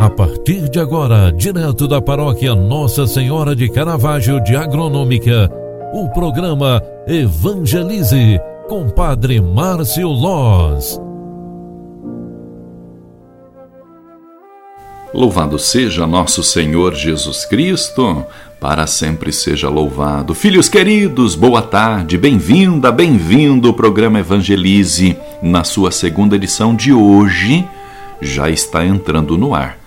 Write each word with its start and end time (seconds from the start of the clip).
A 0.00 0.08
partir 0.08 0.68
de 0.68 0.78
agora, 0.78 1.32
direto 1.32 1.88
da 1.88 2.00
paróquia 2.00 2.54
Nossa 2.54 3.04
Senhora 3.04 3.56
de 3.56 3.68
Caravaggio 3.68 4.40
de 4.44 4.54
Agronômica, 4.54 5.50
o 5.92 6.08
programa 6.10 6.80
Evangelize 7.04 8.38
com 8.68 8.88
Padre 8.88 9.40
Márcio 9.40 10.06
Loz. 10.06 11.00
Louvado 15.12 15.58
seja 15.58 16.06
nosso 16.06 16.44
Senhor 16.44 16.94
Jesus 16.94 17.44
Cristo, 17.44 18.24
para 18.60 18.86
sempre 18.86 19.32
seja 19.32 19.68
louvado. 19.68 20.32
Filhos 20.32 20.68
queridos, 20.68 21.34
boa 21.34 21.60
tarde, 21.60 22.16
bem-vinda, 22.16 22.92
bem-vindo. 22.92 23.70
O 23.70 23.74
programa 23.74 24.20
Evangelize, 24.20 25.18
na 25.42 25.64
sua 25.64 25.90
segunda 25.90 26.36
edição 26.36 26.72
de 26.72 26.92
hoje, 26.92 27.66
já 28.20 28.48
está 28.48 28.86
entrando 28.86 29.36
no 29.36 29.56
ar. 29.56 29.77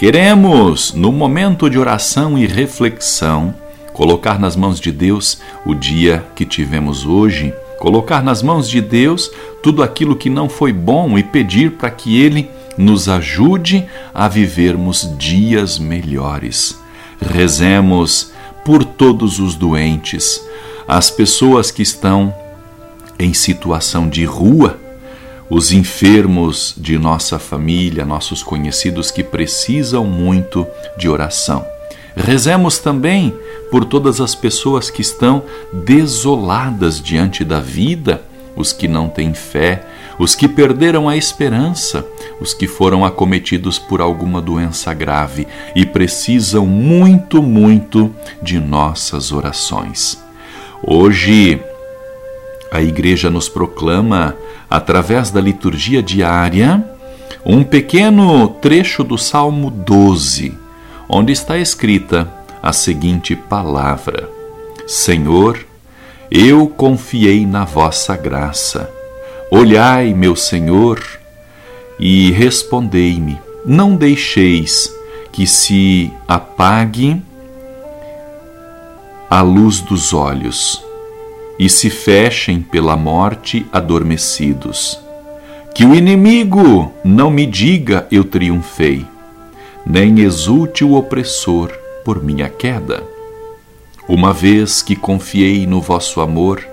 Queremos, 0.00 0.94
no 0.94 1.12
momento 1.12 1.68
de 1.68 1.78
oração 1.78 2.38
e 2.38 2.46
reflexão, 2.46 3.54
colocar 3.92 4.38
nas 4.40 4.56
mãos 4.56 4.80
de 4.80 4.90
Deus 4.90 5.42
o 5.66 5.74
dia 5.74 6.24
que 6.34 6.46
tivemos 6.46 7.04
hoje, 7.04 7.52
colocar 7.78 8.22
nas 8.22 8.42
mãos 8.42 8.66
de 8.66 8.80
Deus 8.80 9.30
tudo 9.62 9.82
aquilo 9.82 10.16
que 10.16 10.30
não 10.30 10.48
foi 10.48 10.72
bom 10.72 11.18
e 11.18 11.22
pedir 11.22 11.72
para 11.72 11.90
que 11.90 12.18
Ele 12.18 12.48
nos 12.78 13.10
ajude 13.10 13.86
a 14.14 14.26
vivermos 14.26 15.06
dias 15.18 15.78
melhores. 15.78 16.80
Rezemos 17.20 18.32
por 18.64 18.82
todos 18.82 19.38
os 19.38 19.54
doentes, 19.54 20.42
as 20.88 21.10
pessoas 21.10 21.70
que 21.70 21.82
estão 21.82 22.34
em 23.18 23.34
situação 23.34 24.08
de 24.08 24.24
rua 24.24 24.80
os 25.50 25.72
enfermos 25.72 26.74
de 26.78 26.96
nossa 26.96 27.38
família, 27.38 28.04
nossos 28.04 28.42
conhecidos 28.42 29.10
que 29.10 29.24
precisam 29.24 30.04
muito 30.04 30.64
de 30.96 31.08
oração. 31.08 31.66
Rezemos 32.16 32.78
também 32.78 33.34
por 33.70 33.84
todas 33.84 34.20
as 34.20 34.34
pessoas 34.34 34.90
que 34.90 35.02
estão 35.02 35.42
desoladas 35.72 37.02
diante 37.02 37.44
da 37.44 37.60
vida, 37.60 38.22
os 38.56 38.72
que 38.72 38.86
não 38.86 39.08
têm 39.08 39.34
fé, 39.34 39.84
os 40.18 40.34
que 40.34 40.46
perderam 40.46 41.08
a 41.08 41.16
esperança, 41.16 42.06
os 42.40 42.52
que 42.52 42.66
foram 42.66 43.04
acometidos 43.04 43.78
por 43.78 44.00
alguma 44.00 44.40
doença 44.40 44.92
grave 44.92 45.46
e 45.74 45.86
precisam 45.86 46.66
muito, 46.66 47.42
muito 47.42 48.14
de 48.42 48.58
nossas 48.58 49.32
orações. 49.32 50.22
Hoje, 50.82 51.60
a 52.70 52.80
Igreja 52.80 53.28
nos 53.28 53.48
proclama 53.48 54.36
através 54.68 55.30
da 55.30 55.40
liturgia 55.40 56.02
diária, 56.02 56.84
um 57.44 57.64
pequeno 57.64 58.48
trecho 58.48 59.02
do 59.02 59.18
Salmo 59.18 59.70
12, 59.70 60.56
onde 61.08 61.32
está 61.32 61.58
escrita 61.58 62.32
a 62.62 62.72
seguinte 62.72 63.34
palavra: 63.34 64.28
Senhor, 64.86 65.58
eu 66.30 66.68
confiei 66.68 67.44
na 67.44 67.64
vossa 67.64 68.16
graça. 68.16 68.88
Olhai, 69.50 70.14
meu 70.14 70.36
Senhor, 70.36 71.02
e 71.98 72.30
respondei-me: 72.30 73.40
Não 73.66 73.96
deixeis 73.96 74.94
que 75.32 75.46
se 75.46 76.12
apague 76.28 77.20
a 79.28 79.42
luz 79.42 79.80
dos 79.80 80.12
olhos 80.12 80.89
e 81.60 81.68
se 81.68 81.90
fechem 81.90 82.62
pela 82.62 82.96
morte 82.96 83.66
adormecidos. 83.70 84.98
Que 85.74 85.84
o 85.84 85.94
inimigo 85.94 86.90
não 87.04 87.30
me 87.30 87.44
diga 87.44 88.08
eu 88.10 88.24
triunfei, 88.24 89.04
nem 89.84 90.20
exulte 90.20 90.82
o 90.82 90.94
opressor 90.94 91.70
por 92.02 92.24
minha 92.24 92.48
queda. 92.48 93.04
Uma 94.08 94.32
vez 94.32 94.80
que 94.80 94.96
confiei 94.96 95.66
no 95.66 95.82
vosso 95.82 96.22
amor, 96.22 96.66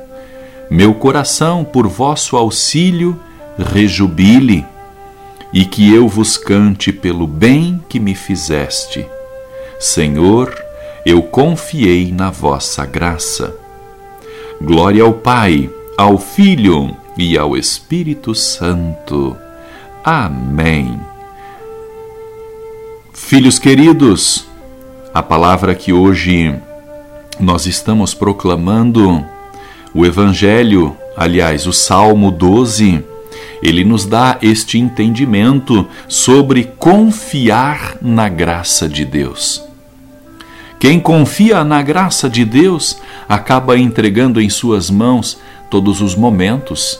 meu 0.71 0.93
coração 0.93 1.65
por 1.65 1.85
vosso 1.85 2.37
auxílio 2.37 3.19
rejubile, 3.57 4.65
e 5.51 5.65
que 5.65 5.93
eu 5.93 6.07
vos 6.07 6.37
cante 6.37 6.93
pelo 6.93 7.27
bem 7.27 7.83
que 7.89 7.99
me 7.99 8.15
fizeste. 8.15 9.05
Senhor, 9.79 10.57
eu 11.05 11.21
confiei 11.23 12.09
na 12.09 12.31
vossa 12.31 12.85
graça. 12.85 13.66
Glória 14.59 15.03
ao 15.03 15.13
Pai, 15.13 15.69
ao 15.95 16.17
Filho 16.17 16.95
e 17.15 17.37
ao 17.37 17.55
Espírito 17.55 18.33
Santo. 18.33 19.37
Amém. 20.03 20.99
Filhos 23.13 23.59
queridos, 23.59 24.47
a 25.13 25.21
palavra 25.21 25.75
que 25.75 25.93
hoje 25.93 26.55
nós 27.39 27.67
estamos 27.67 28.15
proclamando, 28.15 29.23
o 29.93 30.03
Evangelho, 30.03 30.97
aliás, 31.15 31.67
o 31.67 31.73
Salmo 31.73 32.31
12, 32.31 33.03
ele 33.61 33.83
nos 33.83 34.07
dá 34.07 34.39
este 34.41 34.79
entendimento 34.79 35.87
sobre 36.07 36.63
confiar 36.63 37.95
na 38.01 38.27
graça 38.27 38.89
de 38.89 39.05
Deus. 39.05 39.66
Quem 40.79 40.99
confia 40.99 41.63
na 41.63 41.81
graça 41.81 42.29
de 42.29 42.45
Deus 42.45 42.97
acaba 43.27 43.77
entregando 43.77 44.39
em 44.39 44.49
suas 44.49 44.89
mãos 44.89 45.39
todos 45.71 46.01
os 46.01 46.15
momentos. 46.15 46.99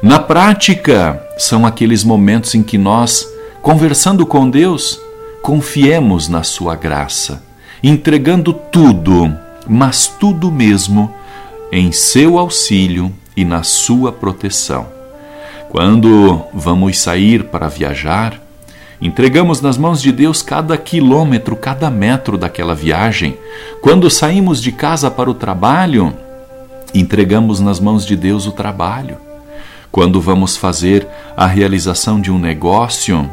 Na 0.00 0.20
prática, 0.20 1.20
são 1.36 1.66
aqueles 1.66 2.04
momentos 2.04 2.54
em 2.54 2.62
que 2.62 2.78
nós, 2.78 3.26
conversando 3.60 4.24
com 4.24 4.48
Deus, 4.48 5.00
confiemos 5.42 6.28
na 6.28 6.44
Sua 6.44 6.76
graça, 6.76 7.42
entregando 7.82 8.52
tudo, 8.52 9.34
mas 9.66 10.06
tudo 10.06 10.52
mesmo, 10.52 11.12
em 11.72 11.90
seu 11.90 12.38
auxílio 12.38 13.12
e 13.36 13.44
na 13.44 13.64
Sua 13.64 14.12
proteção. 14.12 14.86
Quando 15.68 16.40
vamos 16.54 16.98
sair 16.98 17.44
para 17.44 17.68
viajar, 17.68 18.40
Entregamos 19.00 19.60
nas 19.60 19.78
mãos 19.78 20.02
de 20.02 20.10
Deus 20.10 20.42
cada 20.42 20.76
quilômetro, 20.76 21.54
cada 21.54 21.88
metro 21.88 22.36
daquela 22.36 22.74
viagem. 22.74 23.38
Quando 23.80 24.10
saímos 24.10 24.60
de 24.60 24.72
casa 24.72 25.08
para 25.08 25.30
o 25.30 25.34
trabalho, 25.34 26.12
entregamos 26.92 27.60
nas 27.60 27.78
mãos 27.78 28.04
de 28.04 28.16
Deus 28.16 28.46
o 28.46 28.52
trabalho. 28.52 29.16
Quando 29.92 30.20
vamos 30.20 30.56
fazer 30.56 31.06
a 31.36 31.46
realização 31.46 32.20
de 32.20 32.30
um 32.30 32.38
negócio, 32.38 33.30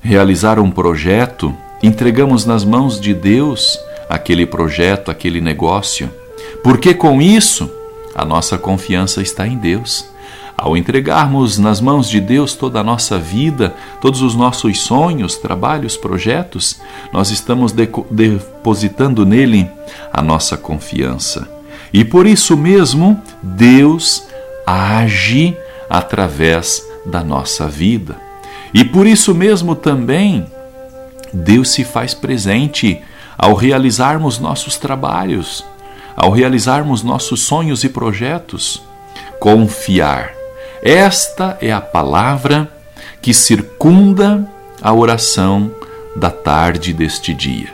realizar 0.00 0.58
um 0.58 0.70
projeto, 0.70 1.54
entregamos 1.82 2.46
nas 2.46 2.64
mãos 2.64 2.98
de 2.98 3.12
Deus 3.12 3.78
aquele 4.08 4.46
projeto, 4.46 5.10
aquele 5.10 5.40
negócio. 5.40 6.10
Porque 6.64 6.94
com 6.94 7.20
isso, 7.20 7.70
a 8.14 8.24
nossa 8.24 8.56
confiança 8.56 9.20
está 9.20 9.46
em 9.46 9.58
Deus. 9.58 10.08
Ao 10.60 10.76
entregarmos 10.76 11.56
nas 11.56 11.80
mãos 11.80 12.08
de 12.08 12.20
Deus 12.20 12.52
toda 12.52 12.80
a 12.80 12.82
nossa 12.82 13.16
vida, 13.16 13.76
todos 14.00 14.22
os 14.22 14.34
nossos 14.34 14.80
sonhos, 14.80 15.36
trabalhos, 15.36 15.96
projetos, 15.96 16.80
nós 17.12 17.30
estamos 17.30 17.72
depositando 18.10 19.24
nele 19.24 19.70
a 20.12 20.20
nossa 20.20 20.56
confiança. 20.56 21.48
E 21.92 22.04
por 22.04 22.26
isso 22.26 22.56
mesmo, 22.56 23.22
Deus 23.40 24.26
age 24.66 25.56
através 25.88 26.84
da 27.06 27.22
nossa 27.22 27.68
vida. 27.68 28.16
E 28.74 28.84
por 28.84 29.06
isso 29.06 29.32
mesmo 29.32 29.76
também, 29.76 30.44
Deus 31.32 31.70
se 31.70 31.84
faz 31.84 32.14
presente 32.14 33.00
ao 33.38 33.54
realizarmos 33.54 34.40
nossos 34.40 34.76
trabalhos, 34.76 35.64
ao 36.16 36.32
realizarmos 36.32 37.04
nossos 37.04 37.42
sonhos 37.42 37.84
e 37.84 37.88
projetos. 37.88 38.82
Confiar 39.38 40.37
esta 40.82 41.58
é 41.60 41.72
a 41.72 41.80
palavra 41.80 42.70
que 43.20 43.34
circunda 43.34 44.48
a 44.80 44.92
oração 44.92 45.70
da 46.14 46.30
tarde 46.30 46.92
deste 46.92 47.34
dia. 47.34 47.68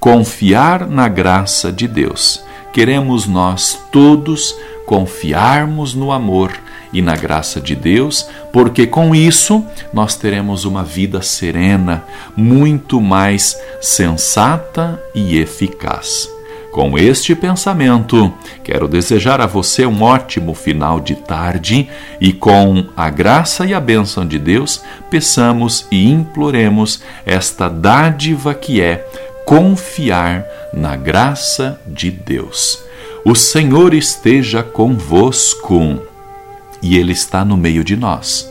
Confiar 0.00 0.86
na 0.86 1.08
graça 1.08 1.72
de 1.72 1.86
Deus. 1.88 2.42
Queremos 2.72 3.26
nós 3.26 3.78
todos 3.90 4.54
confiarmos 4.86 5.94
no 5.94 6.12
amor 6.12 6.52
e 6.92 7.02
na 7.02 7.14
graça 7.14 7.60
de 7.60 7.74
Deus, 7.74 8.26
porque 8.52 8.86
com 8.86 9.14
isso 9.14 9.64
nós 9.92 10.16
teremos 10.16 10.64
uma 10.64 10.82
vida 10.82 11.20
serena, 11.20 12.04
muito 12.34 13.00
mais 13.00 13.58
sensata 13.80 15.02
e 15.14 15.38
eficaz. 15.38 16.37
Com 16.78 16.96
este 16.96 17.34
pensamento, 17.34 18.32
quero 18.62 18.86
desejar 18.86 19.40
a 19.40 19.46
você 19.46 19.84
um 19.84 20.00
ótimo 20.00 20.54
final 20.54 21.00
de 21.00 21.16
tarde 21.16 21.88
e, 22.20 22.32
com 22.32 22.86
a 22.96 23.10
graça 23.10 23.66
e 23.66 23.74
a 23.74 23.80
bênção 23.80 24.24
de 24.24 24.38
Deus, 24.38 24.80
peçamos 25.10 25.88
e 25.90 26.08
imploremos 26.08 27.02
esta 27.26 27.68
dádiva 27.68 28.54
que 28.54 28.80
é 28.80 29.04
confiar 29.44 30.46
na 30.72 30.94
graça 30.94 31.80
de 31.84 32.12
Deus. 32.12 32.78
O 33.24 33.34
Senhor 33.34 33.92
esteja 33.92 34.62
convosco 34.62 36.00
e 36.80 36.96
Ele 36.96 37.10
está 37.10 37.44
no 37.44 37.56
meio 37.56 37.82
de 37.82 37.96
nós. 37.96 38.48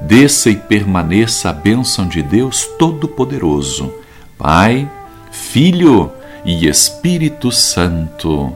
desça 0.00 0.48
e 0.48 0.56
permaneça 0.56 1.50
a 1.50 1.52
bênção 1.52 2.08
de 2.08 2.22
Deus 2.22 2.66
Todo-Poderoso, 2.78 3.92
Pai, 4.38 4.90
Filho 5.30 6.10
Espírito 6.46 7.50
Santo. 7.50 8.52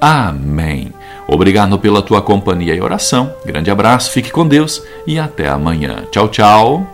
Amém. 0.00 0.92
Obrigado 1.26 1.78
pela 1.78 2.00
tua 2.00 2.22
companhia 2.22 2.74
e 2.74 2.80
oração. 2.80 3.32
Grande 3.44 3.70
abraço, 3.70 4.10
fique 4.10 4.30
com 4.30 4.46
Deus 4.46 4.82
e 5.06 5.18
até 5.18 5.48
amanhã. 5.48 6.04
Tchau, 6.10 6.28
tchau. 6.28 6.86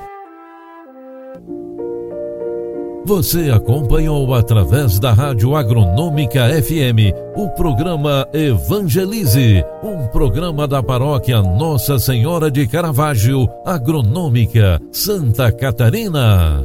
Você 3.06 3.50
acompanhou 3.50 4.32
através 4.34 4.98
da 4.98 5.12
Rádio 5.12 5.54
Agronômica 5.54 6.48
FM 6.62 7.12
o 7.36 7.50
programa 7.50 8.26
Evangelize, 8.32 9.62
um 9.82 10.06
programa 10.06 10.66
da 10.66 10.82
paróquia 10.82 11.42
Nossa 11.42 11.98
Senhora 11.98 12.50
de 12.50 12.66
Caravaggio, 12.66 13.46
Agronômica, 13.62 14.80
Santa 14.90 15.52
Catarina. 15.52 16.64